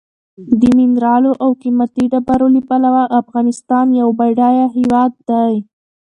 د 0.59 0.61
منرالو 0.77 1.31
او 1.43 1.49
قیمتي 1.61 2.05
ډبرو 2.11 2.47
له 2.55 2.61
پلوه 2.69 3.03
افغانستان 3.21 3.85
یو 4.01 4.07
بډایه 4.17 4.67
هېواد 4.77 5.11
دی. 5.29 5.53